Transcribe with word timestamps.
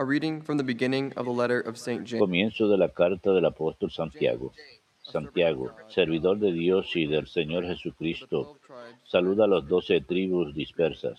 A 0.00 0.02
reading 0.02 0.40
from 0.40 0.56
the 0.56 0.64
beginning 0.64 1.12
of 1.18 1.26
the 1.26 1.30
letter 1.30 1.60
of 1.60 1.76
St. 1.76 2.06
James. 2.06 2.22
Comienzo 2.22 2.70
de 2.70 2.78
la 2.78 2.88
carta 2.88 3.34
del 3.34 3.44
apóstol 3.44 3.90
Santiago. 3.90 4.54
Santiago, 5.02 5.74
servidor 5.88 6.38
de 6.38 6.52
Dios 6.52 6.96
y 6.96 7.04
del 7.04 7.26
Señor 7.26 7.66
Jesucristo, 7.66 8.58
saluda 9.04 9.44
a 9.44 9.46
los 9.46 9.68
doce 9.68 10.00
tribus 10.00 10.54
dispersas. 10.54 11.18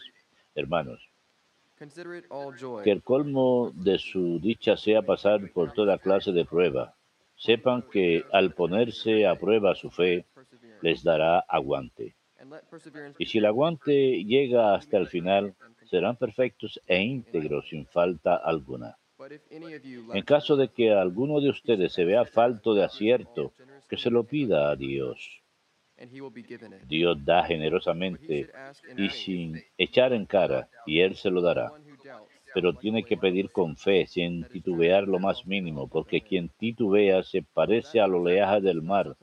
Hermanos, 0.55 0.99
Consider 1.77 2.15
it 2.15 2.25
all 2.31 2.57
joy. 2.57 2.83
que 2.83 2.89
el 2.89 3.03
colmo 3.03 3.71
de 3.75 3.99
su 3.99 4.39
dicha 4.39 4.75
sea 4.75 5.03
pasar 5.03 5.51
por 5.51 5.73
toda 5.73 5.99
clase 5.99 6.31
de 6.31 6.45
prueba. 6.45 6.95
Sepan 7.35 7.83
que 7.83 8.23
al 8.33 8.55
ponerse 8.55 9.27
a 9.27 9.35
prueba 9.35 9.75
su 9.75 9.91
fe, 9.91 10.25
les 10.81 11.03
dará 11.03 11.45
aguante. 11.47 12.15
Y 13.19 13.27
si 13.27 13.37
el 13.37 13.45
aguante 13.45 14.23
llega 14.23 14.73
hasta 14.73 14.97
el 14.97 15.05
final, 15.07 15.53
serán 15.91 16.15
perfectos 16.15 16.79
e 16.87 16.97
íntegros 17.01 17.67
sin 17.69 17.85
falta 17.85 18.33
alguna. 18.37 18.97
En 20.19 20.23
caso 20.23 20.55
de 20.55 20.69
que 20.69 20.85
alguno 21.05 21.41
de 21.41 21.49
ustedes 21.49 21.91
se 21.93 22.05
vea 22.05 22.23
falto 22.25 22.73
de 22.73 22.83
acierto, 22.83 23.53
que 23.89 23.97
se 23.97 24.09
lo 24.09 24.23
pida 24.23 24.71
a 24.71 24.75
Dios. 24.75 25.17
Dios 26.87 27.15
da 27.23 27.43
generosamente 27.43 28.49
y 28.97 29.09
sin 29.09 29.61
echar 29.77 30.13
en 30.13 30.25
cara, 30.25 30.69
y 30.87 31.01
Él 31.01 31.15
se 31.15 31.29
lo 31.29 31.41
dará. 31.41 31.71
Pero 32.53 32.73
tiene 32.73 33.03
que 33.03 33.17
pedir 33.17 33.51
con 33.51 33.77
fe, 33.77 34.05
sin 34.07 34.43
titubear 34.43 35.07
lo 35.07 35.19
más 35.19 35.45
mínimo, 35.45 35.87
porque 35.87 36.21
quien 36.21 36.49
titubea 36.49 37.23
se 37.23 37.41
parece 37.41 37.99
al 37.99 38.15
oleaje 38.15 38.61
del 38.61 38.81
mar, 38.81 39.15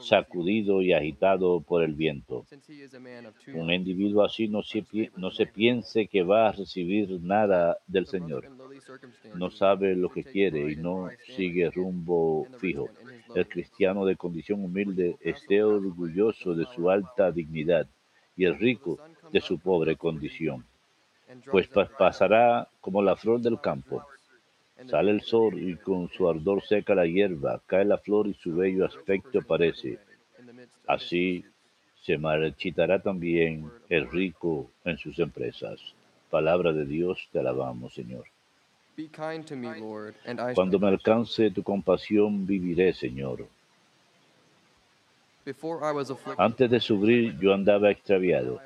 sacudido 0.00 0.80
y 0.82 0.92
agitado 0.92 1.60
por 1.60 1.82
el 1.82 1.94
viento. 1.94 2.44
Un 3.54 3.72
individuo 3.72 4.24
así 4.24 4.48
no 4.48 4.62
se, 4.62 4.84
no 5.16 5.30
se 5.30 5.46
piense 5.46 6.06
que 6.06 6.22
va 6.22 6.48
a 6.48 6.52
recibir 6.52 7.20
nada 7.20 7.78
del 7.86 8.06
Señor. 8.06 8.48
No 9.34 9.50
sabe 9.50 9.96
lo 9.96 10.10
que 10.10 10.24
quiere 10.24 10.72
y 10.72 10.76
no 10.76 11.08
sigue 11.36 11.70
rumbo 11.70 12.46
fijo. 12.58 12.88
El 13.34 13.48
cristiano 13.48 14.04
de 14.04 14.16
condición 14.16 14.64
humilde 14.64 15.16
esté 15.20 15.62
orgulloso 15.62 16.54
de 16.54 16.64
su 16.66 16.90
alta 16.90 17.30
dignidad 17.30 17.88
y 18.36 18.44
el 18.44 18.58
rico 18.58 18.98
de 19.32 19.40
su 19.40 19.58
pobre 19.58 19.96
condición, 19.96 20.64
pues 21.50 21.68
pasará 21.68 22.68
como 22.80 23.02
la 23.02 23.16
flor 23.16 23.40
del 23.40 23.60
campo. 23.60 24.04
Sale 24.86 25.10
el 25.10 25.22
sol 25.22 25.60
y 25.60 25.76
con 25.76 26.08
su 26.10 26.28
ardor 26.28 26.62
seca 26.62 26.94
la 26.94 27.06
hierba, 27.06 27.60
cae 27.66 27.84
la 27.84 27.98
flor 27.98 28.28
y 28.28 28.34
su 28.34 28.54
bello 28.54 28.86
aspecto 28.86 29.42
parece. 29.42 29.98
in 30.38 30.46
the 30.46 30.52
midst 30.52 30.74
of 30.88 31.00
his 31.00 31.06
Así 31.06 31.44
se 32.02 32.16
marchitará 32.16 33.00
también 33.00 33.70
el 33.88 34.08
rico 34.10 34.70
en 34.84 34.96
sus 34.96 35.18
empresas. 35.18 35.80
Palabra 36.30 36.72
de 36.72 36.84
Dios, 36.84 37.28
te 37.32 37.40
alabamos, 37.40 37.94
Señor. 37.94 38.24
Be 38.96 39.08
kind 39.08 39.44
to 39.44 39.56
me, 39.56 39.78
Lord, 39.78 40.14
and 40.26 40.40
I 40.40 40.54
Cuando 40.54 40.78
me 40.78 40.88
alcance 40.88 41.50
tu 41.50 41.62
compasión, 41.62 42.46
viviré, 42.46 42.92
Señor. 42.92 43.46
Antes 46.36 46.70
de 46.70 46.80
sufrir 46.80 47.38
yo 47.38 47.54
andaba 47.54 47.90
extraviado, 47.90 48.60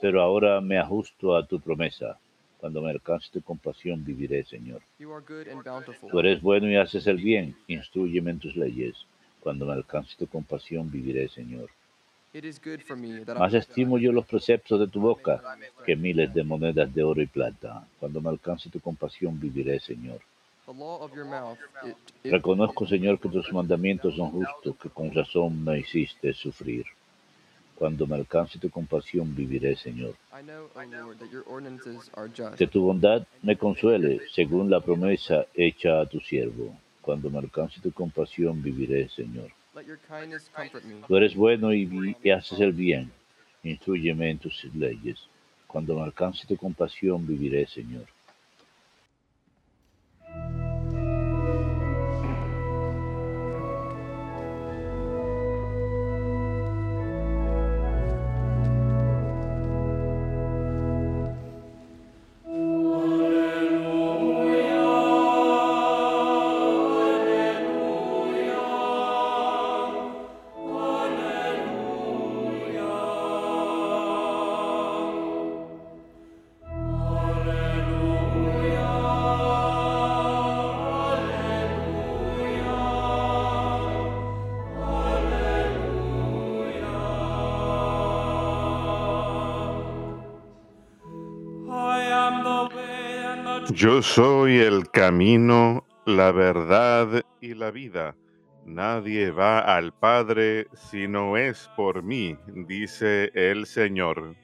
Pero 0.00 0.22
ahora 0.22 0.60
me 0.60 0.78
ajusto 0.78 1.36
a 1.36 1.46
tu 1.46 1.60
promesa. 1.60 2.18
Cuando 2.58 2.80
me 2.80 2.90
alcance 2.90 3.28
tu 3.32 3.42
compasión, 3.42 4.04
viviré, 4.04 4.44
Señor. 4.44 4.82
You 4.98 5.12
are 5.12 5.24
good 5.26 5.48
and 5.48 5.64
bountiful. 5.64 6.10
Tú 6.10 6.20
eres 6.20 6.40
bueno 6.40 6.70
y 6.70 6.76
haces 6.76 7.06
el 7.06 7.16
bien, 7.16 7.56
instruyeme 7.66 8.30
en 8.30 8.38
tus 8.38 8.54
leyes. 8.54 8.94
Cuando 9.40 9.66
me 9.66 9.72
alcance 9.72 10.14
tu 10.16 10.28
compasión, 10.28 10.90
viviré, 10.90 11.28
Señor. 11.28 11.70
It 12.34 12.44
is 12.44 12.60
good 12.64 12.80
for 12.80 12.96
me 12.96 13.24
that 13.24 13.36
I 13.36 13.40
Más 13.40 13.52
estimo 13.52 13.98
yo 13.98 14.12
los 14.12 14.26
preceptos 14.26 14.80
de 14.80 14.86
tu 14.86 15.00
boca 15.00 15.42
que 15.84 15.96
miles 15.96 16.32
de 16.32 16.44
monedas 16.44 16.94
de 16.94 17.02
oro 17.02 17.20
y 17.20 17.26
plata. 17.26 17.86
Cuando 17.98 18.20
me 18.20 18.30
alcance 18.30 18.70
tu 18.70 18.80
compasión, 18.80 19.38
viviré, 19.38 19.80
Señor. 19.80 20.20
Reconozco, 22.24 22.86
Señor, 22.86 23.18
que 23.18 23.28
tus 23.28 23.52
mandamientos 23.52 24.14
son 24.14 24.30
justos, 24.30 24.76
que 24.76 24.88
con 24.88 25.12
razón 25.12 25.62
me 25.62 25.80
hiciste 25.80 26.32
sufrir. 26.32 26.86
Cuando 27.82 28.06
me 28.06 28.14
alcance 28.14 28.60
tu 28.60 28.70
compasión, 28.70 29.34
viviré, 29.34 29.74
Señor. 29.74 30.14
Que 32.56 32.68
tu 32.68 32.80
bondad 32.80 33.26
me 33.42 33.56
consuele, 33.56 34.20
según 34.32 34.70
la 34.70 34.78
promesa 34.78 35.46
hecha 35.52 36.00
a 36.00 36.06
tu 36.06 36.20
siervo. 36.20 36.78
Cuando 37.00 37.28
me 37.28 37.38
alcance 37.40 37.80
tu 37.80 37.90
compasión, 37.90 38.62
viviré, 38.62 39.08
Señor. 39.08 39.48
Tú 41.08 41.16
eres 41.16 41.34
bueno 41.34 41.74
y, 41.74 42.16
y 42.22 42.30
haces 42.30 42.60
el 42.60 42.72
bien. 42.72 43.10
Instruyeme 43.64 44.30
en 44.30 44.38
tus 44.38 44.62
leyes. 44.76 45.18
Cuando 45.66 45.96
me 45.96 46.02
alcance 46.02 46.46
tu 46.46 46.56
compasión, 46.56 47.26
viviré, 47.26 47.66
Señor. 47.66 48.04
Yo 93.74 94.02
soy 94.02 94.58
el 94.58 94.90
camino, 94.90 95.86
la 96.04 96.30
verdad 96.30 97.22
y 97.40 97.54
la 97.54 97.70
vida. 97.70 98.14
Nadie 98.66 99.30
va 99.30 99.60
al 99.60 99.94
Padre 99.94 100.66
si 100.74 101.08
no 101.08 101.38
es 101.38 101.70
por 101.74 102.02
mí, 102.02 102.36
dice 102.48 103.30
el 103.34 103.64
Señor. 103.64 104.36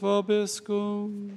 Vobiscum. 0.00 1.30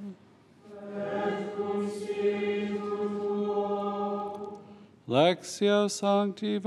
Lectio 5.06 5.88
Sancti. 5.88 6.60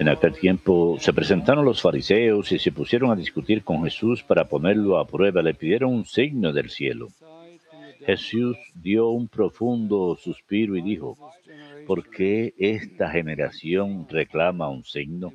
En 0.00 0.08
aquel 0.08 0.32
tiempo 0.38 0.96
se 1.00 1.12
presentaron 1.12 1.64
los 1.64 1.82
fariseos 1.82 2.52
y 2.52 2.58
se 2.58 2.72
pusieron 2.72 3.10
a 3.10 3.16
discutir 3.16 3.64
con 3.64 3.82
Jesús 3.84 4.22
para 4.22 4.48
ponerlo 4.48 4.98
a 4.98 5.06
prueba. 5.06 5.42
Le 5.42 5.54
pidieron 5.54 5.92
un 5.92 6.04
signo 6.04 6.52
del 6.52 6.70
cielo. 6.70 7.08
Jesús 8.08 8.56
dio 8.72 9.10
un 9.10 9.28
profundo 9.28 10.16
suspiro 10.16 10.76
y 10.76 10.80
dijo, 10.80 11.18
¿por 11.86 12.08
qué 12.08 12.54
esta 12.56 13.10
generación 13.10 14.06
reclama 14.08 14.70
un 14.70 14.82
signo? 14.82 15.30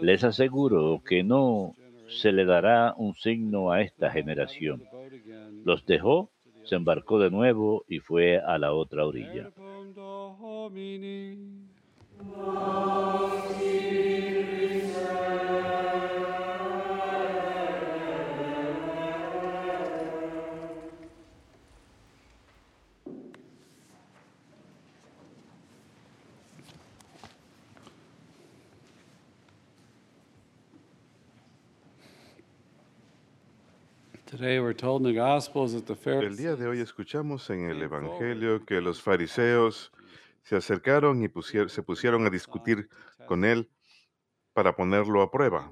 Les 0.00 0.22
aseguro 0.22 1.02
que 1.04 1.24
no 1.24 1.74
se 2.06 2.30
le 2.30 2.44
dará 2.44 2.94
un 2.96 3.16
signo 3.16 3.72
a 3.72 3.82
esta 3.82 4.12
generación. 4.12 4.84
Los 5.64 5.84
dejó, 5.86 6.30
se 6.62 6.76
embarcó 6.76 7.18
de 7.18 7.32
nuevo 7.32 7.84
y 7.88 7.98
fue 7.98 8.38
a 8.38 8.58
la 8.58 8.72
otra 8.72 9.04
orilla. 9.04 9.50
El 36.24 36.36
día 36.36 36.56
de 36.56 36.66
hoy 36.66 36.80
escuchamos 36.80 37.48
en 37.48 37.70
el 37.70 37.82
Evangelio 37.82 38.64
que 38.66 38.82
los 38.82 39.00
fariseos 39.00 39.92
se 40.42 40.56
acercaron 40.56 41.22
y 41.22 41.30
se 41.68 41.82
pusieron 41.82 42.26
a 42.26 42.30
discutir 42.30 42.88
con 43.26 43.44
él 43.44 43.70
para 44.52 44.76
ponerlo 44.76 45.22
a 45.22 45.30
prueba. 45.30 45.70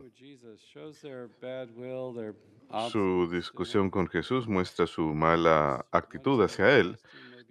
Su 2.91 3.29
discusión 3.31 3.91
con 3.91 4.09
Jesús 4.09 4.49
muestra 4.49 4.87
su 4.87 5.03
mala 5.03 5.85
actitud 5.91 6.43
hacia 6.43 6.79
él, 6.79 6.99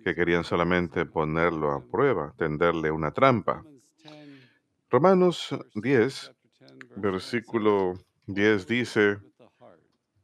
que 0.04 0.16
querían 0.16 0.44
solamente 0.44 1.06
ponerlo 1.06 1.72
a 1.72 1.86
prueba, 1.86 2.34
tenderle 2.38 2.90
una 2.90 3.12
trampa. 3.12 3.64
Romanos 4.90 5.56
10, 5.76 6.32
versículo 6.96 7.94
10 8.28 8.68
dice, 8.68 9.20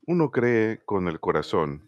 uno 0.09 0.31
cree 0.31 0.81
con 0.85 1.07
el 1.07 1.19
corazón 1.19 1.87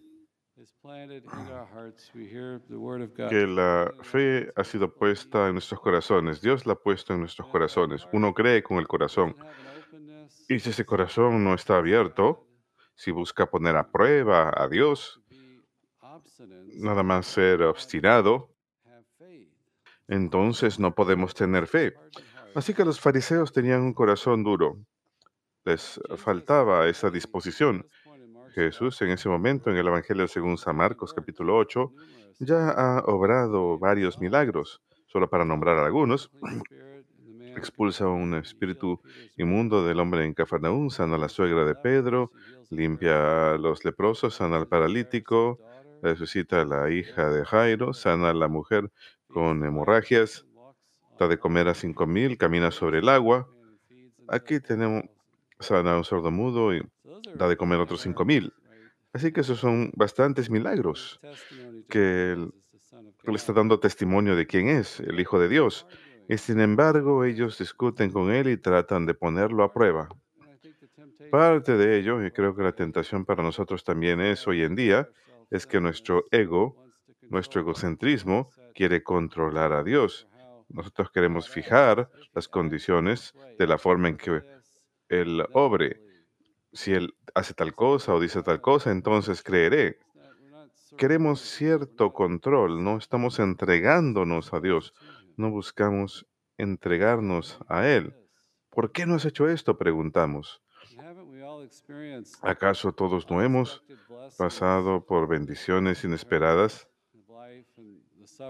que 3.30 3.48
la 3.48 3.92
fe 4.04 4.54
ha 4.56 4.64
sido 4.64 4.94
puesta 4.94 5.48
en 5.48 5.54
nuestros 5.54 5.80
corazones. 5.80 6.40
Dios 6.40 6.68
la 6.68 6.74
ha 6.74 6.76
puesto 6.76 7.14
en 7.14 7.22
nuestros 7.22 7.48
corazones. 7.48 8.08
Uno 8.14 8.32
cree 8.36 8.62
con 8.62 8.78
el 8.78 8.88
corazón. 8.88 9.36
Y 10.48 10.60
si 10.60 10.70
ese 10.70 10.86
corazón 10.86 11.44
no 11.44 11.56
está 11.56 11.78
abierto, 11.78 12.46
si 12.94 13.10
busca 13.10 13.50
poner 13.50 13.76
a 13.76 13.90
prueba 13.92 14.54
a 14.56 14.68
Dios, 14.68 15.20
nada 16.76 17.02
más 17.02 17.26
ser 17.26 17.64
obstinado, 17.64 18.52
entonces 20.08 20.80
no 20.80 20.94
podemos 20.94 21.34
tener 21.34 21.66
fe. 21.66 21.96
Así 22.54 22.76
que 22.76 22.86
los 22.86 23.00
fariseos 23.00 23.52
tenían 23.52 23.82
un 23.82 23.96
corazón 23.96 24.44
duro. 24.44 24.78
Les 25.64 26.00
faltaba 26.18 26.88
esa 26.88 27.10
disposición. 27.10 27.88
Jesús 28.54 29.02
en 29.02 29.10
ese 29.10 29.30
momento 29.30 29.70
en 29.70 29.78
el 29.78 29.88
Evangelio 29.88 30.28
según 30.28 30.58
San 30.58 30.76
Marcos 30.76 31.14
capítulo 31.14 31.58
8 31.58 31.94
ya 32.40 32.70
ha 32.70 33.00
obrado 33.06 33.78
varios 33.78 34.20
milagros. 34.20 34.82
Solo 35.08 35.30
para 35.30 35.46
nombrar 35.46 35.78
algunos, 35.78 36.32
expulsa 37.56 38.08
un 38.08 38.34
espíritu 38.36 39.02
inmundo 39.38 39.86
del 39.86 40.00
hombre 40.00 40.26
en 40.26 40.34
Cafarnaúm, 40.34 40.90
sana 40.90 41.16
a 41.16 41.20
la 41.20 41.30
suegra 41.30 41.66
de 41.66 41.76
Pedro, 41.76 42.32
limpia 42.70 43.54
a 43.54 43.58
los 43.58 43.84
leprosos, 43.86 44.36
sana 44.36 44.58
al 44.58 44.68
paralítico, 44.68 45.60
resucita 46.02 46.62
a 46.62 46.66
la 46.66 46.90
hija 46.90 47.30
de 47.30 47.46
Jairo, 47.46 47.94
sana 47.94 48.30
a 48.30 48.34
la 48.34 48.48
mujer 48.48 48.92
con 49.28 49.64
hemorragias, 49.64 50.46
da 51.20 51.28
de 51.28 51.38
comer 51.38 51.68
a 51.68 51.74
cinco 51.74 52.08
mil, 52.08 52.38
camina 52.38 52.72
sobre 52.72 53.00
el 53.00 53.10
agua. 53.10 53.48
Aquí 54.28 54.60
tenemos 54.60 55.04
sana 55.62 55.94
a 55.94 55.98
un 55.98 56.04
sordo 56.04 56.32
mudo 56.32 56.74
y 56.76 56.82
da 57.36 57.48
de 57.48 57.58
comer 57.58 57.80
a 57.80 57.84
otros 57.84 58.02
cinco 58.02 58.26
mil. 58.26 58.54
Así 59.14 59.32
que 59.32 59.42
esos 59.42 59.60
son 59.60 59.92
bastantes 59.96 60.50
milagros 60.50 61.20
que 61.90 62.32
él 62.34 62.52
le 63.26 63.36
está 63.36 63.54
dando 63.54 63.80
testimonio 63.80 64.36
de 64.36 64.48
quién 64.48 64.70
es, 64.70 65.00
el 65.02 65.20
Hijo 65.20 65.40
de 65.40 65.50
Dios. 65.50 65.86
Y 66.30 66.38
sin 66.38 66.62
embargo, 66.62 67.26
ellos 67.26 67.58
discuten 67.58 68.12
con 68.12 68.32
él 68.32 68.48
y 68.48 68.58
tratan 68.58 69.06
de 69.06 69.14
ponerlo 69.14 69.64
a 69.64 69.74
prueba. 69.74 70.08
Parte 71.30 71.78
de 71.78 71.98
ello, 71.98 72.26
y 72.26 72.32
creo 72.32 72.56
que 72.56 72.64
la 72.64 72.72
tentación 72.72 73.26
para 73.26 73.44
nosotros 73.44 73.84
también 73.84 74.22
es 74.22 74.48
hoy 74.48 74.64
en 74.64 74.76
día, 74.76 75.10
es 75.50 75.68
que 75.68 75.80
nuestro 75.82 76.26
ego, 76.32 76.76
nuestro 77.30 77.62
egocentrismo, 77.62 78.50
quiere 78.74 79.04
controlar 79.04 79.74
a 79.74 79.84
Dios. 79.84 80.28
Nosotros 80.70 81.12
queremos 81.12 81.50
fijar 81.50 82.10
las 82.34 82.48
condiciones 82.48 83.34
de 83.60 83.68
la 83.68 83.78
forma 83.78 84.08
en 84.08 84.18
que 84.18 84.42
Él 85.12 85.46
obre. 85.52 86.02
Si 86.72 86.94
Él 86.94 87.14
hace 87.36 87.54
tal 87.54 87.76
cosa 87.76 88.16
o 88.16 88.20
dice 88.20 88.42
tal 88.44 88.62
cosa, 88.62 88.92
entonces 88.92 89.44
creeré. 89.44 90.00
Queremos 90.98 91.42
cierto 91.42 92.14
control, 92.14 92.84
no 92.84 92.98
estamos 92.98 93.40
entregándonos 93.40 94.54
a 94.54 94.60
Dios, 94.60 94.94
no 95.36 95.52
buscamos 95.52 96.26
entregarnos 96.58 97.60
a 97.68 97.88
Él. 97.88 98.16
¿Por 98.70 98.92
qué 98.92 99.06
no 99.06 99.16
has 99.16 99.26
hecho 99.26 99.50
esto? 99.50 99.78
Preguntamos. 99.78 100.62
¿Acaso 102.42 102.94
todos 102.94 103.30
no 103.30 103.42
hemos 103.42 103.84
pasado 104.38 105.06
por 105.06 105.28
bendiciones 105.28 106.04
inesperadas 106.04 106.88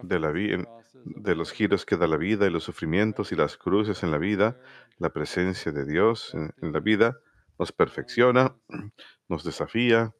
de 0.03 0.19
la 0.19 0.31
vida, 0.31 0.63
de 0.93 1.35
los 1.35 1.51
giros 1.51 1.85
que 1.85 1.97
da 1.97 2.07
la 2.07 2.17
vida 2.17 2.47
y 2.47 2.49
los 2.49 2.63
sufrimientos 2.63 3.31
y 3.31 3.35
las 3.35 3.57
cruces 3.57 4.03
en 4.03 4.11
la 4.11 4.17
vida, 4.17 4.59
la 4.97 5.09
presencia 5.09 5.71
de 5.71 5.85
Dios 5.85 6.33
en, 6.33 6.73
la 6.73 6.79
vida 6.79 7.19
nos 7.57 7.71
perfecciona, 7.71 8.55
nos 9.29 9.43
desafía. 9.43 10.13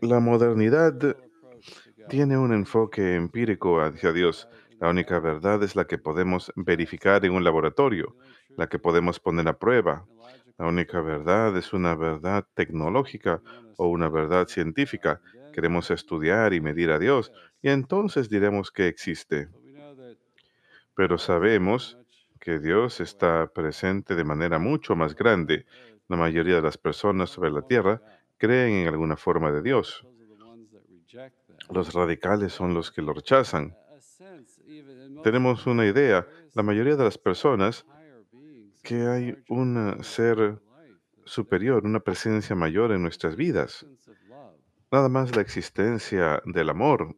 La 0.00 0.20
modernidad 0.20 1.16
tiene 2.08 2.38
un 2.38 2.52
enfoque 2.52 3.14
empírico 3.14 3.80
hacia 3.80 4.12
Dios. 4.12 4.48
La 4.80 4.88
única 4.88 5.18
verdad 5.20 5.62
es 5.62 5.76
la 5.76 5.86
que 5.86 5.98
podemos 5.98 6.52
verificar 6.56 7.24
en 7.24 7.32
un 7.32 7.44
laboratorio, 7.44 8.16
la 8.56 8.68
que 8.68 8.78
podemos 8.78 9.20
poner 9.20 9.48
a 9.48 9.58
prueba. 9.58 10.06
La 10.58 10.66
única 10.66 11.00
verdad 11.00 11.56
es 11.56 11.72
una 11.72 11.94
verdad 11.94 12.46
tecnológica 12.54 13.42
o 13.76 13.88
una 13.88 14.08
verdad 14.08 14.46
científica. 14.46 15.20
Queremos 15.52 15.90
estudiar 15.90 16.54
y 16.54 16.60
medir 16.60 16.90
a 16.90 16.98
Dios 16.98 17.32
y 17.64 17.70
entonces 17.70 18.28
diremos 18.28 18.70
que 18.70 18.88
existe. 18.88 19.48
Pero 20.94 21.16
sabemos 21.16 21.96
que 22.38 22.58
Dios 22.58 23.00
está 23.00 23.46
presente 23.46 24.14
de 24.14 24.22
manera 24.22 24.58
mucho 24.58 24.94
más 24.94 25.14
grande. 25.14 25.64
La 26.08 26.18
mayoría 26.18 26.56
de 26.56 26.60
las 26.60 26.76
personas 26.76 27.30
sobre 27.30 27.50
la 27.50 27.62
tierra 27.62 28.02
creen 28.36 28.82
en 28.82 28.88
alguna 28.88 29.16
forma 29.16 29.50
de 29.50 29.62
Dios. 29.62 30.06
Los 31.70 31.94
radicales 31.94 32.52
son 32.52 32.74
los 32.74 32.92
que 32.92 33.00
lo 33.00 33.14
rechazan. 33.14 33.74
Tenemos 35.22 35.66
una 35.66 35.86
idea, 35.86 36.28
la 36.52 36.62
mayoría 36.62 36.96
de 36.96 37.04
las 37.04 37.16
personas, 37.16 37.86
que 38.82 39.06
hay 39.06 39.42
un 39.48 40.04
ser 40.04 40.60
superior, 41.24 41.86
una 41.86 42.00
presencia 42.00 42.54
mayor 42.54 42.92
en 42.92 43.00
nuestras 43.00 43.36
vidas. 43.36 43.86
Nada 44.92 45.08
más 45.08 45.34
la 45.34 45.40
existencia 45.40 46.42
del 46.44 46.68
amor. 46.68 47.16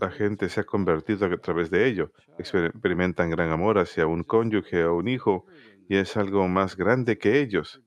La 0.00 0.10
gente 0.10 0.48
se 0.48 0.60
ha 0.60 0.64
convertido 0.64 1.26
a 1.26 1.36
través 1.38 1.70
de 1.70 1.86
ello. 1.86 2.12
Experimentan 2.38 3.30
gran 3.30 3.50
amor 3.50 3.78
hacia 3.78 4.06
un 4.06 4.22
cónyuge 4.22 4.84
o 4.84 4.96
un 4.96 5.08
hijo 5.08 5.46
y 5.88 5.96
es 5.96 6.16
algo 6.16 6.46
más 6.48 6.76
grande 6.76 7.18
que 7.18 7.40
ellos, 7.40 7.82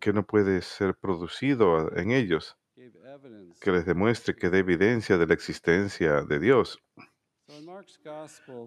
que 0.00 0.12
no 0.12 0.26
puede 0.26 0.62
ser 0.62 0.94
producido 0.94 1.94
en 1.96 2.10
ellos, 2.10 2.56
que 3.60 3.72
les 3.72 3.86
demuestre 3.86 4.34
que 4.34 4.50
da 4.50 4.58
evidencia 4.58 5.18
de 5.18 5.26
la 5.26 5.34
existencia 5.34 6.22
de 6.22 6.38
Dios. 6.38 6.82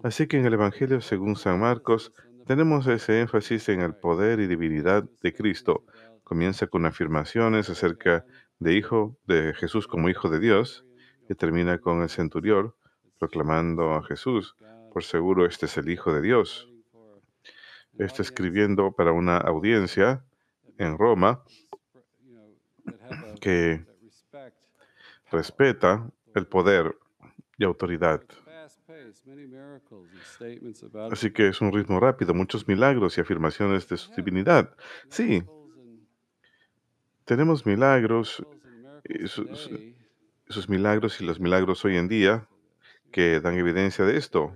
Así 0.04 0.26
que 0.26 0.38
en 0.38 0.46
el 0.46 0.54
Evangelio 0.54 1.00
según 1.00 1.36
San 1.36 1.58
Marcos 1.58 2.12
tenemos 2.46 2.86
ese 2.86 3.20
énfasis 3.20 3.68
en 3.68 3.80
el 3.80 3.96
poder 3.96 4.38
y 4.38 4.46
divinidad 4.46 5.04
de 5.20 5.32
Cristo. 5.34 5.84
Comienza 6.22 6.68
con 6.68 6.86
afirmaciones 6.86 7.68
acerca 7.68 8.24
de 8.60 8.74
hijo 8.74 9.18
de 9.26 9.52
Jesús 9.54 9.88
como 9.88 10.08
hijo 10.08 10.28
de 10.28 10.38
Dios 10.38 10.85
y 11.28 11.34
termina 11.34 11.78
con 11.78 12.02
el 12.02 12.08
centurión 12.08 12.74
proclamando 13.18 13.94
a 13.94 14.02
Jesús. 14.02 14.56
Por 14.92 15.04
seguro 15.04 15.46
este 15.46 15.66
es 15.66 15.76
el 15.76 15.88
hijo 15.88 16.12
de 16.12 16.22
Dios. 16.22 16.68
Está 17.98 18.22
escribiendo 18.22 18.92
para 18.92 19.12
una 19.12 19.38
audiencia 19.38 20.24
en 20.78 20.98
Roma 20.98 21.42
que 23.40 23.84
respeta 25.30 26.10
el 26.34 26.46
poder 26.46 26.96
y 27.58 27.64
autoridad. 27.64 28.22
Así 31.10 31.30
que 31.32 31.48
es 31.48 31.60
un 31.60 31.72
ritmo 31.72 32.00
rápido, 32.00 32.34
muchos 32.34 32.68
milagros 32.68 33.16
y 33.16 33.20
afirmaciones 33.20 33.88
de 33.88 33.96
su 33.96 34.12
divinidad. 34.12 34.76
Sí, 35.08 35.42
tenemos 37.24 37.66
milagros, 37.66 38.44
y 39.04 39.26
sus 40.48 40.68
milagros 40.68 41.20
y 41.20 41.24
los 41.24 41.40
milagros 41.40 41.84
hoy 41.84 41.96
en 41.96 42.08
día 42.08 42.48
que 43.10 43.40
dan 43.40 43.56
evidencia 43.56 44.04
de 44.04 44.16
esto, 44.16 44.52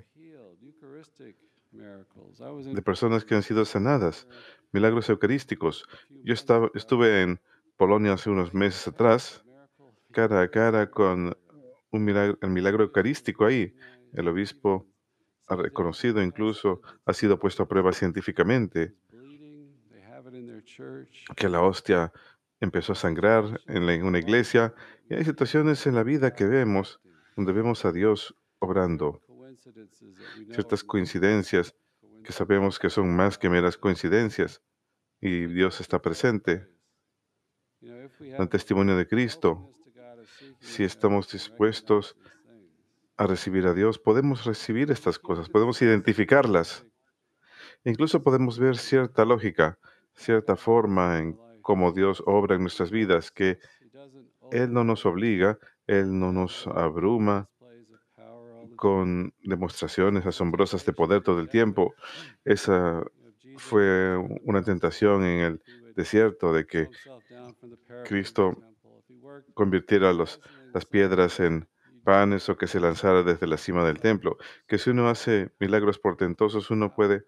de 2.72 2.82
personas 2.82 3.24
que 3.24 3.34
han 3.34 3.42
sido 3.42 3.64
sanadas, 3.64 4.26
milagros 4.72 5.08
eucarísticos. 5.08 5.86
Yo 6.24 6.34
estaba, 6.34 6.70
estuve 6.74 7.22
en 7.22 7.40
Polonia 7.76 8.12
hace 8.12 8.30
unos 8.30 8.52
meses 8.54 8.88
atrás, 8.88 9.44
cara 10.12 10.42
a 10.42 10.50
cara 10.50 10.90
con 10.90 11.36
un 11.90 12.04
milagro, 12.04 12.38
el 12.42 12.50
milagro 12.50 12.84
eucarístico 12.84 13.44
ahí. 13.44 13.74
El 14.12 14.28
obispo 14.28 14.86
ha 15.46 15.56
reconocido 15.56 16.22
incluso, 16.22 16.80
ha 17.04 17.12
sido 17.12 17.38
puesto 17.38 17.62
a 17.62 17.68
prueba 17.68 17.92
científicamente, 17.92 18.94
que 21.36 21.48
la 21.48 21.62
hostia 21.62 22.12
empezó 22.60 22.92
a 22.92 22.96
sangrar 22.96 23.60
en, 23.66 24.04
una 24.04 24.18
iglesia. 24.18 24.74
Y 25.08 25.14
hay 25.14 25.24
situaciones 25.24 25.86
en 25.86 25.94
la 25.94 26.02
vida 26.02 26.34
que 26.34 26.44
vemos 26.44 27.00
donde 27.36 27.52
vemos 27.52 27.84
a 27.84 27.92
Dios 27.92 28.36
obrando. 28.58 29.22
Ciertas 30.52 30.84
coincidencias 30.84 31.74
que 32.22 32.32
sabemos 32.32 32.78
que 32.78 32.90
son 32.90 33.14
más 33.14 33.38
que 33.38 33.48
meras 33.48 33.76
coincidencias. 33.76 34.62
y 35.20 35.46
Dios 35.46 35.80
está 35.80 36.00
presente. 36.00 36.66
Dan 37.80 38.48
testimonio 38.48 38.96
de 38.96 39.06
Cristo. 39.06 39.72
Si 40.60 40.84
estamos 40.84 41.30
dispuestos 41.30 42.16
a 43.16 43.26
recibir 43.26 43.66
a 43.66 43.74
Dios, 43.74 43.98
podemos 43.98 44.44
recibir 44.44 44.90
estas 44.90 45.18
cosas, 45.18 45.48
podemos 45.48 45.80
identificarlas. 45.82 46.86
Incluso 47.84 48.22
podemos 48.22 48.58
ver 48.58 48.76
cierta 48.76 49.24
lógica, 49.24 49.78
cierta 50.14 50.56
forma 50.56 51.18
en 51.18 51.38
cómo 51.62 51.92
Dios 51.92 52.22
obra 52.26 52.56
en 52.56 52.62
nuestras 52.62 52.90
vidas, 52.90 53.30
que 53.30 53.58
Él 54.50 54.72
no 54.72 54.84
nos 54.84 55.06
obliga, 55.06 55.58
Él 55.86 56.18
no 56.18 56.32
nos 56.32 56.66
abruma 56.66 57.48
con 58.76 59.34
demostraciones 59.42 60.24
asombrosas 60.24 60.86
de 60.86 60.92
poder 60.92 61.22
todo 61.22 61.40
el 61.40 61.48
tiempo. 61.48 61.94
Esa 62.44 63.02
fue 63.58 64.16
una 64.42 64.62
tentación 64.62 65.24
en 65.24 65.40
el 65.40 65.62
desierto 65.94 66.52
de 66.52 66.66
que 66.66 66.88
Cristo 68.06 68.56
convirtiera 69.54 70.12
los, 70.12 70.40
las 70.72 70.86
piedras 70.86 71.40
en 71.40 71.68
panes 72.04 72.48
o 72.48 72.56
que 72.56 72.66
se 72.66 72.80
lanzara 72.80 73.22
desde 73.22 73.46
la 73.46 73.58
cima 73.58 73.84
del 73.84 74.00
templo. 74.00 74.38
Que 74.66 74.78
si 74.78 74.90
uno 74.90 75.08
hace 75.08 75.52
milagros 75.58 75.98
portentosos, 75.98 76.70
uno 76.70 76.94
puede 76.94 77.24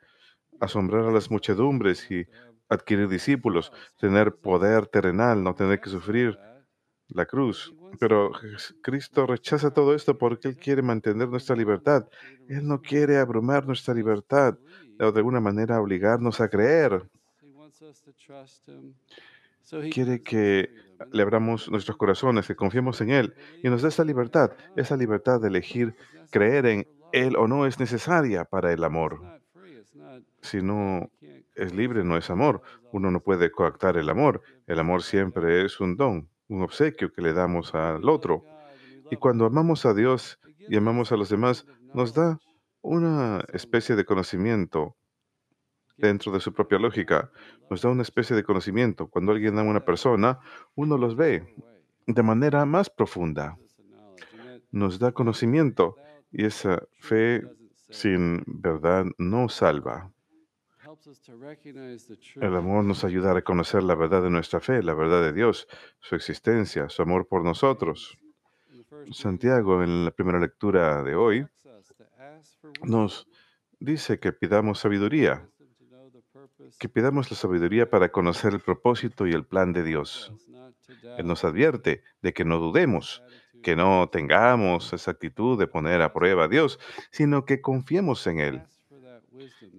asombrar 0.60 1.04
a 1.04 1.12
las 1.12 1.30
muchedumbres 1.30 2.10
y 2.10 2.26
adquirir 2.72 3.08
discípulos, 3.08 3.72
tener 3.98 4.34
poder 4.34 4.86
terrenal, 4.86 5.42
no 5.42 5.54
tener 5.54 5.80
que 5.80 5.90
sufrir 5.90 6.38
la 7.08 7.26
cruz. 7.26 7.74
Pero 7.98 8.32
Cristo 8.82 9.26
rechaza 9.26 9.70
todo 9.70 9.94
esto 9.94 10.16
porque 10.16 10.48
Él 10.48 10.56
quiere 10.56 10.82
mantener 10.82 11.28
nuestra 11.28 11.54
libertad. 11.54 12.08
Él 12.48 12.66
no 12.66 12.80
quiere 12.80 13.18
abrumar 13.18 13.66
nuestra 13.66 13.94
libertad 13.94 14.58
o 14.98 15.12
de 15.12 15.18
alguna 15.18 15.40
manera 15.40 15.80
obligarnos 15.80 16.40
a 16.40 16.48
creer. 16.48 17.02
Quiere 19.90 20.22
que 20.22 20.70
le 21.12 21.22
abramos 21.22 21.70
nuestros 21.70 21.96
corazones, 21.96 22.46
que 22.46 22.56
confiemos 22.56 23.00
en 23.00 23.10
Él 23.10 23.34
y 23.62 23.68
nos 23.68 23.82
dé 23.82 23.88
esa 23.88 24.04
libertad. 24.04 24.52
Esa 24.76 24.96
libertad 24.96 25.40
de 25.40 25.48
elegir 25.48 25.94
creer 26.30 26.66
en 26.66 26.86
Él 27.12 27.36
o 27.36 27.46
no 27.46 27.66
es 27.66 27.78
necesaria 27.78 28.44
para 28.44 28.72
el 28.72 28.84
amor. 28.84 29.41
Si 30.42 30.60
no 30.60 31.10
es 31.54 31.74
libre, 31.74 32.04
no 32.04 32.16
es 32.16 32.28
amor. 32.30 32.62
Uno 32.92 33.10
no 33.10 33.20
puede 33.20 33.50
coactar 33.50 33.96
el 33.96 34.10
amor. 34.10 34.42
El 34.66 34.78
amor 34.78 35.02
siempre 35.02 35.64
es 35.64 35.80
un 35.80 35.96
don, 35.96 36.28
un 36.48 36.62
obsequio 36.62 37.12
que 37.12 37.22
le 37.22 37.32
damos 37.32 37.74
al 37.74 38.08
otro. 38.08 38.44
Y 39.10 39.16
cuando 39.16 39.46
amamos 39.46 39.86
a 39.86 39.94
Dios 39.94 40.38
y 40.68 40.76
amamos 40.76 41.12
a 41.12 41.16
los 41.16 41.28
demás, 41.28 41.66
nos 41.94 42.12
da 42.12 42.38
una 42.80 43.44
especie 43.52 43.94
de 43.94 44.04
conocimiento 44.04 44.96
dentro 45.96 46.32
de 46.32 46.40
su 46.40 46.52
propia 46.52 46.78
lógica. 46.78 47.30
Nos 47.70 47.82
da 47.82 47.90
una 47.90 48.02
especie 48.02 48.34
de 48.34 48.42
conocimiento. 48.42 49.06
Cuando 49.06 49.32
alguien 49.32 49.58
ama 49.58 49.68
a 49.68 49.70
una 49.70 49.84
persona, 49.84 50.40
uno 50.74 50.98
los 50.98 51.16
ve 51.16 51.54
de 52.06 52.22
manera 52.22 52.66
más 52.66 52.90
profunda. 52.90 53.56
Nos 54.72 54.98
da 54.98 55.12
conocimiento 55.12 55.96
y 56.32 56.46
esa 56.46 56.82
fe 56.98 57.42
sin 57.90 58.42
verdad 58.46 59.06
no 59.18 59.48
salva. 59.48 60.10
El 62.36 62.56
amor 62.56 62.84
nos 62.84 63.04
ayuda 63.04 63.32
a 63.32 63.34
reconocer 63.34 63.82
la 63.82 63.94
verdad 63.94 64.22
de 64.22 64.30
nuestra 64.30 64.60
fe, 64.60 64.82
la 64.82 64.94
verdad 64.94 65.22
de 65.22 65.32
Dios, 65.32 65.66
su 65.98 66.14
existencia, 66.14 66.88
su 66.88 67.02
amor 67.02 67.26
por 67.26 67.44
nosotros. 67.44 68.18
Santiago, 69.10 69.82
en 69.82 70.04
la 70.04 70.10
primera 70.12 70.38
lectura 70.38 71.02
de 71.02 71.16
hoy, 71.16 71.46
nos 72.84 73.26
dice 73.80 74.20
que 74.20 74.32
pidamos 74.32 74.78
sabiduría, 74.78 75.48
que 76.78 76.88
pidamos 76.88 77.30
la 77.30 77.36
sabiduría 77.36 77.90
para 77.90 78.10
conocer 78.10 78.52
el 78.52 78.60
propósito 78.60 79.26
y 79.26 79.32
el 79.32 79.44
plan 79.44 79.72
de 79.72 79.82
Dios. 79.82 80.32
Él 81.18 81.26
nos 81.26 81.44
advierte 81.44 82.02
de 82.22 82.32
que 82.32 82.44
no 82.44 82.58
dudemos, 82.58 83.22
que 83.62 83.76
no 83.76 84.08
tengamos 84.10 84.92
esa 84.92 85.10
actitud 85.10 85.58
de 85.58 85.66
poner 85.66 86.02
a 86.02 86.12
prueba 86.12 86.44
a 86.44 86.48
Dios, 86.48 86.78
sino 87.10 87.44
que 87.44 87.60
confiemos 87.60 88.26
en 88.26 88.40
Él, 88.40 88.62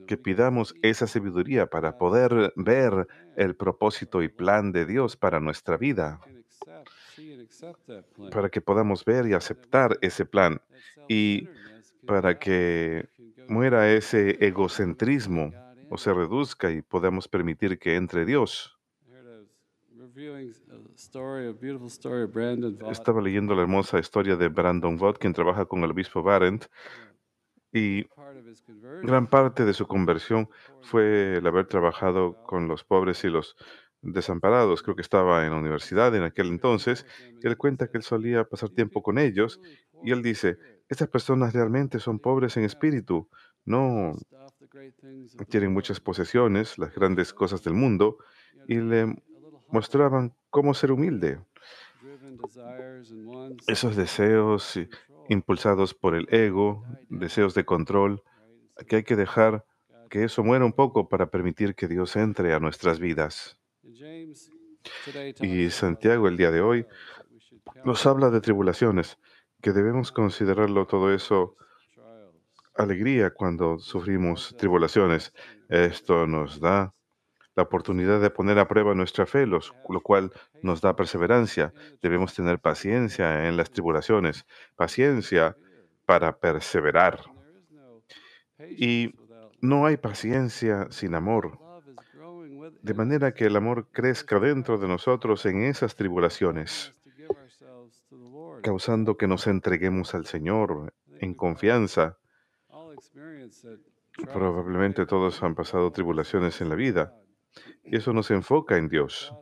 que 0.07 0.17
pidamos 0.17 0.75
esa 0.81 1.07
sabiduría 1.07 1.67
para 1.67 1.97
poder 1.97 2.53
ver 2.55 3.07
el 3.35 3.55
propósito 3.55 4.21
y 4.21 4.29
plan 4.29 4.71
de 4.71 4.85
Dios 4.85 5.15
para 5.15 5.39
nuestra 5.39 5.77
vida, 5.77 6.19
para 8.31 8.49
que 8.49 8.61
podamos 8.61 9.05
ver 9.05 9.27
y 9.27 9.33
aceptar 9.33 9.97
ese 10.01 10.25
plan 10.25 10.61
y 11.07 11.47
para 12.05 12.37
que 12.37 13.07
muera 13.47 13.91
ese 13.91 14.37
egocentrismo 14.45 15.53
o 15.89 15.97
se 15.97 16.13
reduzca 16.13 16.71
y 16.71 16.81
podamos 16.81 17.27
permitir 17.27 17.77
que 17.77 17.95
entre 17.95 18.25
Dios. 18.25 18.77
Estaba 22.91 23.21
leyendo 23.21 23.55
la 23.55 23.61
hermosa 23.63 23.99
historia 23.99 24.35
de 24.35 24.47
Brandon 24.47 24.97
Vaught, 24.97 25.17
quien 25.17 25.33
trabaja 25.33 25.65
con 25.65 25.83
el 25.83 25.91
obispo 25.91 26.21
Barent, 26.21 26.65
y 27.73 28.05
gran 29.01 29.27
parte 29.27 29.65
de 29.65 29.73
su 29.73 29.87
conversión 29.87 30.49
fue 30.81 31.37
el 31.37 31.47
haber 31.47 31.65
trabajado 31.65 32.41
con 32.43 32.67
los 32.67 32.83
pobres 32.83 33.23
y 33.23 33.29
los 33.29 33.55
desamparados. 34.01 34.83
Creo 34.83 34.95
que 34.95 35.01
estaba 35.01 35.45
en 35.45 35.51
la 35.51 35.57
universidad 35.57 36.15
en 36.15 36.23
aquel 36.23 36.47
entonces. 36.47 37.05
y 37.41 37.47
Él 37.47 37.57
cuenta 37.57 37.87
que 37.87 37.97
él 37.97 38.03
solía 38.03 38.43
pasar 38.43 38.69
tiempo 38.69 39.01
con 39.01 39.17
ellos 39.17 39.59
y 40.03 40.11
él 40.11 40.21
dice, 40.21 40.57
estas 40.87 41.07
personas 41.07 41.53
realmente 41.53 41.99
son 41.99 42.19
pobres 42.19 42.57
en 42.57 42.65
espíritu, 42.65 43.29
no 43.65 44.15
tienen 45.49 45.73
muchas 45.73 45.99
posesiones, 45.99 46.77
las 46.77 46.93
grandes 46.93 47.33
cosas 47.33 47.63
del 47.63 47.73
mundo, 47.73 48.17
y 48.67 48.75
le 48.75 49.15
mostraban 49.69 50.33
cómo 50.49 50.73
ser 50.73 50.91
humilde. 50.91 51.39
Esos 53.67 53.95
deseos 53.95 54.77
impulsados 55.29 55.93
por 55.93 56.15
el 56.15 56.27
ego, 56.33 56.85
deseos 57.09 57.53
de 57.53 57.65
control, 57.65 58.23
que 58.87 58.97
hay 58.97 59.03
que 59.03 59.15
dejar 59.15 59.65
que 60.09 60.23
eso 60.23 60.43
muera 60.43 60.65
un 60.65 60.73
poco 60.73 61.09
para 61.09 61.31
permitir 61.31 61.75
que 61.75 61.87
Dios 61.87 62.15
entre 62.15 62.53
a 62.53 62.59
nuestras 62.59 62.99
vidas. 62.99 63.57
Y 65.41 65.69
Santiago 65.69 66.27
el 66.27 66.37
día 66.37 66.51
de 66.51 66.61
hoy 66.61 66.85
nos 67.83 68.05
habla 68.05 68.29
de 68.29 68.41
tribulaciones, 68.41 69.17
que 69.61 69.71
debemos 69.71 70.11
considerarlo 70.11 70.85
todo 70.85 71.13
eso 71.13 71.55
alegría 72.75 73.31
cuando 73.31 73.79
sufrimos 73.79 74.55
tribulaciones. 74.57 75.33
Esto 75.69 76.27
nos 76.27 76.59
da 76.59 76.93
la 77.55 77.63
oportunidad 77.63 78.19
de 78.19 78.29
poner 78.29 78.57
a 78.59 78.67
prueba 78.67 78.95
nuestra 78.95 79.25
fe, 79.25 79.45
lo 79.45 79.61
cual 80.01 80.31
nos 80.61 80.81
da 80.81 80.95
perseverancia. 80.95 81.73
Debemos 82.01 82.33
tener 82.33 82.59
paciencia 82.59 83.47
en 83.47 83.57
las 83.57 83.69
tribulaciones, 83.69 84.45
paciencia 84.75 85.55
para 86.05 86.37
perseverar. 86.37 87.21
Y 88.69 89.13
no 89.61 89.85
hay 89.85 89.97
paciencia 89.97 90.87
sin 90.89 91.15
amor, 91.15 91.59
de 92.81 92.93
manera 92.93 93.33
que 93.33 93.45
el 93.45 93.55
amor 93.55 93.87
crezca 93.91 94.39
dentro 94.39 94.77
de 94.77 94.87
nosotros 94.87 95.45
en 95.45 95.63
esas 95.63 95.95
tribulaciones, 95.95 96.93
causando 98.61 99.15
que 99.15 99.27
nos 99.27 99.47
entreguemos 99.47 100.15
al 100.15 100.25
Señor 100.25 100.93
en 101.19 101.33
confianza. 101.33 102.17
Probablemente 104.31 105.05
todos 105.05 105.41
han 105.43 105.55
pasado 105.55 105.91
tribulaciones 105.91 106.61
en 106.61 106.69
la 106.69 106.75
vida 106.75 107.22
y 107.89 107.97
eso 107.97 108.13
nos 108.13 108.31
enfoca 108.31 108.77
en 108.77 108.89
Dios. 108.89 109.35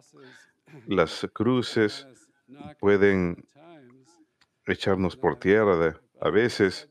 Las 0.85 1.27
cruces 1.33 2.07
pueden 2.79 3.47
echarnos 4.65 5.15
por 5.17 5.37
tierra 5.37 5.77
de- 5.77 5.95
a 6.19 6.29
veces. 6.31 6.89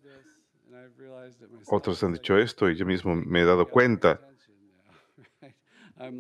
Otros 1.65 2.03
han 2.03 2.12
dicho 2.12 2.37
esto 2.37 2.69
y 2.69 2.77
yo 2.77 2.85
mismo 2.85 3.15
me 3.17 3.41
he 3.41 3.45
dado 3.47 3.71
cuenta. 3.71 4.21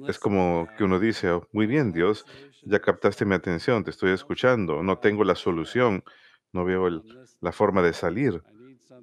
Es 0.06 0.18
como 0.18 0.72
que 0.76 0.84
uno 0.84 0.98
dice, 0.98 1.30
"Oh, 1.30 1.48
muy 1.52 1.66
bien 1.66 1.92
Dios, 1.92 2.26
ya 2.64 2.80
captaste 2.80 3.24
mi 3.24 3.34
atención, 3.34 3.84
te 3.84 3.90
estoy 3.90 4.12
escuchando, 4.12 4.82
no 4.82 4.98
tengo 4.98 5.24
la 5.24 5.34
solución, 5.34 6.04
no 6.52 6.64
veo 6.64 6.86
el- 6.88 7.04
la 7.40 7.52
forma 7.52 7.82
de 7.82 7.92
salir, 7.92 8.44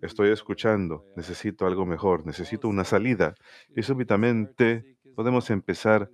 estoy 0.01 0.31
escuchando, 0.31 1.05
necesito 1.15 1.65
algo 1.67 1.85
mejor, 1.85 2.25
necesito 2.25 2.67
una 2.69 2.85
salida. 2.85 3.35
Y 3.75 3.83
súbitamente 3.83 4.85
podemos 5.17 5.49
empezar 5.49 6.11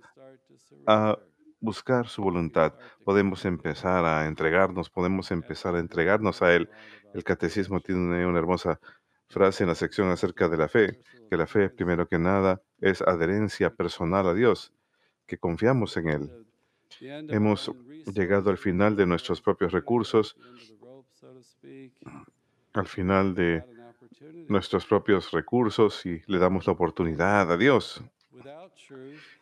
a 0.86 1.18
buscar 1.60 2.08
su 2.08 2.22
voluntad, 2.22 2.72
podemos 3.04 3.44
empezar 3.44 4.02
a 4.06 4.26
entregarnos, 4.26 4.88
podemos 4.88 5.30
empezar 5.30 5.74
a 5.74 5.80
entregarnos 5.80 6.40
a 6.40 6.54
Él. 6.54 6.70
El 7.12 7.22
catecismo 7.22 7.80
tiene 7.80 8.26
una 8.26 8.38
hermosa 8.38 8.80
frase 9.28 9.64
en 9.64 9.68
la 9.68 9.74
sección 9.74 10.08
acerca 10.08 10.48
de 10.48 10.56
la 10.56 10.68
fe, 10.68 11.02
que 11.28 11.36
la 11.36 11.46
fe, 11.46 11.68
primero 11.68 12.08
que 12.08 12.18
nada, 12.18 12.62
es 12.80 13.02
adherencia 13.02 13.68
personal 13.68 14.26
a 14.26 14.32
Dios, 14.32 14.72
que 15.26 15.36
confiamos 15.36 15.98
en 15.98 16.08
Él. 16.08 16.46
Hemos 17.28 17.70
llegado 18.06 18.48
al 18.48 18.56
final 18.56 18.96
de 18.96 19.04
nuestros 19.04 19.42
propios 19.42 19.72
recursos, 19.72 20.38
al 22.72 22.86
final 22.86 23.34
de 23.34 23.64
nuestros 24.48 24.86
propios 24.86 25.30
recursos 25.30 26.06
y 26.06 26.22
le 26.26 26.38
damos 26.38 26.66
la 26.66 26.72
oportunidad 26.72 27.52
a 27.52 27.56
Dios 27.58 28.02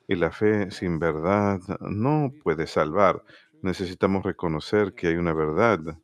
Y 0.07 0.15
la 0.15 0.31
fe 0.31 0.71
sin 0.71 0.99
verdad 0.99 1.61
no 1.81 2.33
puede 2.43 2.67
salvar. 2.67 3.25
Necesitamos 3.63 4.25
reconocer 4.25 4.95
que 4.95 5.09
hay 5.09 5.17
una 5.17 5.33
verdad, 5.33 5.99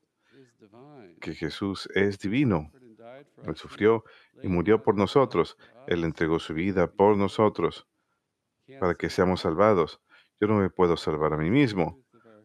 que 1.20 1.34
Jesús 1.34 1.88
es 1.94 2.18
divino. 2.18 2.70
Él 3.44 3.56
sufrió 3.56 4.04
y 4.42 4.48
murió 4.48 4.82
por 4.82 4.94
nosotros. 4.94 5.56
Él 5.86 6.04
entregó 6.04 6.38
su 6.38 6.54
vida 6.54 6.86
por 6.86 7.16
nosotros 7.16 7.86
para 8.80 8.94
que 8.94 9.10
seamos 9.10 9.40
salvados. 9.40 10.00
Yo 10.40 10.46
no 10.46 10.58
me 10.58 10.70
puedo 10.70 10.96
salvar 10.96 11.32
a 11.32 11.36
mí 11.36 11.50
mismo. 11.50 12.00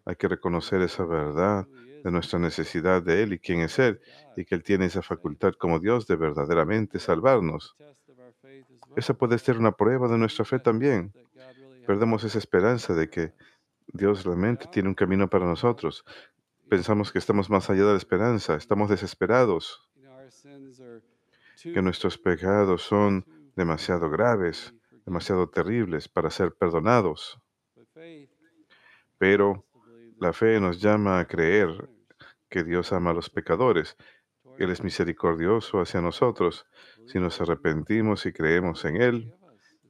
Hay 0.05 0.15
que 0.15 0.27
reconocer 0.27 0.81
esa 0.81 1.05
verdad 1.05 1.67
de 2.03 2.11
nuestra 2.11 2.39
necesidad 2.39 3.01
de 3.01 3.23
Él 3.23 3.33
y 3.33 3.39
quién 3.39 3.61
es 3.61 3.79
Él, 3.79 4.01
y 4.35 4.45
que 4.45 4.55
Él 4.55 4.63
tiene 4.63 4.85
esa 4.85 5.01
facultad 5.01 5.53
como 5.53 5.79
Dios 5.79 6.05
de 6.07 6.15
verdaderamente 6.15 6.99
salvarnos. 6.99 7.75
Esa 8.95 9.13
puede 9.13 9.37
ser 9.39 9.57
una 9.57 9.71
prueba 9.71 10.07
de 10.07 10.17
nuestra 10.17 10.45
fe 10.45 10.59
también. 10.59 11.13
Perdemos 11.87 12.23
esa 12.23 12.37
esperanza 12.37 12.93
de 12.93 13.09
que 13.09 13.33
Dios 13.87 14.23
realmente 14.23 14.67
tiene 14.71 14.89
un 14.89 14.95
camino 14.95 15.29
para 15.29 15.45
nosotros. 15.45 16.05
Pensamos 16.69 17.11
que 17.11 17.19
estamos 17.19 17.49
más 17.49 17.69
allá 17.69 17.85
de 17.85 17.91
la 17.91 17.97
esperanza, 17.97 18.55
estamos 18.55 18.89
desesperados, 18.89 19.89
que 21.61 21.81
nuestros 21.81 22.17
pecados 22.17 22.81
son 22.83 23.25
demasiado 23.55 24.09
graves, 24.09 24.73
demasiado 25.05 25.49
terribles 25.49 26.07
para 26.07 26.29
ser 26.29 26.53
perdonados. 26.53 27.39
Pero 29.17 29.65
la 30.19 30.33
fe 30.33 30.59
nos 30.59 30.79
llama 30.79 31.19
a 31.19 31.27
creer 31.27 31.89
que 32.49 32.63
Dios 32.63 32.93
ama 32.93 33.11
a 33.11 33.13
los 33.13 33.29
pecadores. 33.29 33.97
Él 34.57 34.69
es 34.69 34.83
misericordioso 34.83 35.79
hacia 35.79 36.01
nosotros. 36.01 36.65
Si 37.07 37.19
nos 37.19 37.39
arrepentimos 37.41 38.25
y 38.25 38.33
creemos 38.33 38.85
en 38.85 39.01
Él, 39.01 39.33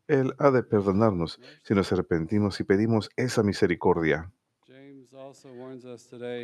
Él 0.07 0.33
ha 0.39 0.51
de 0.51 0.63
perdonarnos 0.63 1.39
si 1.63 1.73
nos 1.73 1.91
arrepentimos 1.91 2.59
y 2.59 2.63
pedimos 2.63 3.09
esa 3.15 3.43
misericordia. 3.43 4.31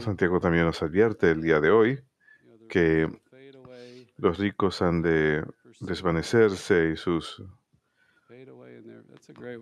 Santiago 0.02 0.40
también 0.40 0.66
nos 0.66 0.82
advierte 0.82 1.32
el 1.32 1.42
día 1.42 1.60
de 1.60 1.70
hoy 1.70 2.00
que 2.68 3.10
los 4.18 4.38
ricos 4.38 4.82
han 4.82 5.02
de 5.02 5.44
desvanecerse 5.80 6.92
y 6.94 6.98
sus 6.98 7.44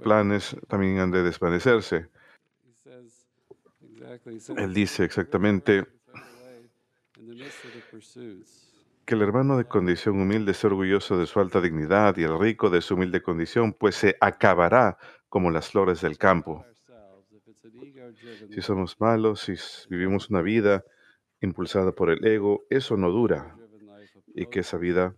planes 0.02 0.56
también 0.68 1.00
han 1.00 1.12
de 1.12 1.24
desvanecerse. 1.24 2.10
Él 4.58 4.74
dice 4.74 5.04
exactamente 5.04 5.86
que 9.08 9.15
el 9.15 9.22
hermano 9.22 9.58
de 9.58 9.63
condición 9.63 10.20
humilde 10.20 10.51
es 10.51 10.65
orgulloso 10.65 11.17
de 11.17 11.27
su 11.27 11.39
alta 11.39 11.62
dignidad 11.62 12.17
y 12.17 12.24
el 12.24 12.38
rico 12.38 12.70
de 12.70 12.82
su 12.82 12.96
humilde 12.96 13.22
condición, 13.22 13.72
pues 13.72 13.96
se 13.96 14.17
acabará 14.20 14.98
como 15.29 15.50
las 15.50 15.72
flores 15.72 16.01
del 16.01 16.17
campo. 16.17 16.65
Si 18.50 18.62
somos 18.62 19.00
malos, 19.00 19.39
si 19.39 19.56
vivimos 19.89 20.29
una 20.29 20.41
vida 20.41 20.84
impulsada 21.39 21.94
por 21.94 22.10
el 22.10 22.25
ego, 22.25 22.65
eso 22.70 22.98
no 22.98 23.10
dura. 23.10 23.56
Y 24.36 24.48
que 24.48 24.60
esa 24.60 24.77
vida 24.77 25.15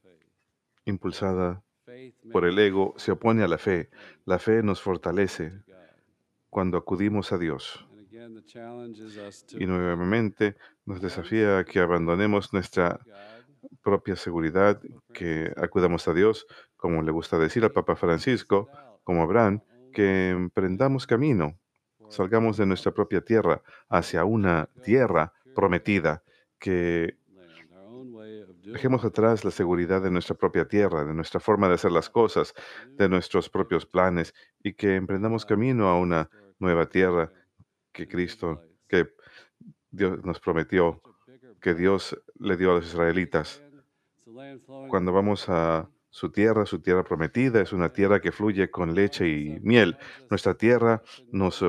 impulsada 0.85 1.63
por 2.31 2.45
el 2.45 2.59
ego 2.59 2.93
se 2.97 3.11
opone 3.11 3.43
a 3.43 3.47
la 3.47 3.57
fe. 3.57 3.89
La 4.25 4.38
fe 4.38 4.61
nos 4.61 4.81
fortalece 4.81 5.63
cuando 6.51 6.77
acudimos 6.77 7.31
a 7.31 7.39
Dios. 7.39 7.88
Y 9.57 9.65
nuevamente 9.65 10.55
nos 10.89 11.01
desafía 11.01 11.60
a 11.60 11.63
que 11.65 11.79
abandonemos 11.79 12.51
nuestra 12.51 13.00
propia 13.84 14.15
seguridad, 14.15 14.81
que 15.13 15.53
acudamos 15.55 16.08
a 16.08 16.13
Dios, 16.15 16.48
como 16.77 17.03
le 17.03 17.12
gusta 17.12 17.38
decir 17.38 17.63
al 17.63 17.72
Papa 17.72 17.96
Francisco, 17.96 18.67
como 19.03 19.22
Abraham, 19.22 19.62
que 19.93 20.29
emprendamos 20.29 21.05
camino, 21.05 21.60
salgamos 22.10 22.58
de 22.58 22.65
nuestra 22.65 22.91
propia 22.91 23.22
tierra 23.22 23.62
hacia 23.88 24.25
una 24.25 24.67
tierra 24.84 25.31
prometida, 25.53 26.23
que 26.58 27.19
dejemos 28.63 29.06
atrás 29.06 29.45
la 29.45 29.52
seguridad 29.52 30.02
de 30.02 30.10
nuestra 30.10 30.36
propia 30.36 30.67
tierra, 30.67 31.06
de 31.06 31.13
nuestra 31.13 31.39
forma 31.39 31.67
de 31.67 31.75
hacer 31.75 31.91
las 31.91 32.10
cosas, 32.10 32.56
de 32.97 33.08
nuestros 33.08 33.47
propios 33.47 33.86
planes, 33.86 34.34
y 34.63 34.73
que 34.73 34.95
emprendamos 34.95 35.45
camino 35.45 35.88
a 35.88 35.99
una 35.99 36.32
nueva 36.58 36.89
tierra 36.89 37.32
que 37.91 38.08
Cristo, 38.08 38.63
que 38.88 39.13
Dios 39.91 40.23
nos 40.23 40.39
prometió, 40.39 41.02
que 41.62 41.73
Dios 41.73 42.19
le 42.39 42.58
dio 42.58 42.71
a 42.71 42.75
los 42.75 42.86
israelitas. 42.88 43.63
Cuando 44.89 45.12
vamos 45.12 45.49
a 45.49 45.89
su 46.10 46.32
tierra, 46.32 46.65
su 46.65 46.80
tierra 46.80 47.04
prometida, 47.04 47.62
es 47.62 47.73
una 47.73 47.91
tierra 47.93 48.19
que 48.19 48.32
fluye 48.32 48.71
con 48.71 48.95
leche 48.95 49.28
y 49.28 49.60
miel. 49.62 49.97
Nuestra 50.30 50.56
tierra 50.56 51.02
nos 51.32 51.63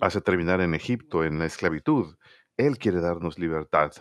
hace 0.00 0.20
terminar 0.20 0.60
en 0.60 0.74
Egipto, 0.74 1.24
en 1.24 1.38
la 1.38 1.46
esclavitud. 1.46 2.16
Él 2.56 2.78
quiere 2.78 3.00
darnos 3.00 3.38
libertad. 3.38 3.92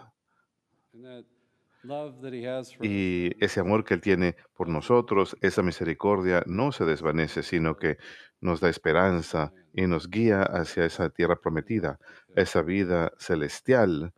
Y 2.82 3.32
ese 3.44 3.60
amor 3.60 3.84
que 3.84 3.96
Él 3.96 4.02
tiene 4.02 4.36
por 4.54 4.68
nosotros, 4.68 5.36
esa 5.42 5.64
misericordia, 5.64 6.44
no 6.46 6.72
se 6.72 6.86
desvanece, 6.86 7.42
sino 7.42 7.76
que 7.76 7.98
nos 8.40 8.60
da 8.60 8.70
esperanza 8.70 9.52
y 9.74 9.88
nos 9.88 10.10
guía 10.10 10.44
hacia 10.44 10.86
esa 10.86 11.10
tierra 11.10 11.38
prometida, 11.38 12.00
esa 12.36 12.62
vida 12.62 13.12
celestial 13.18 14.14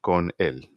con 0.00 0.32
Él. 0.38 0.73